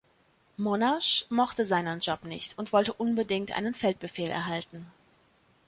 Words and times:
Monash 0.57 1.27
mochte 1.29 1.63
seinen 1.63 1.99
Job 1.99 2.23
nicht 2.23 2.57
und 2.57 2.73
wollte 2.73 2.91
unbedingt 2.91 3.55
einen 3.55 3.75
Feldbefehl 3.75 4.31
erhalten. 4.31 4.91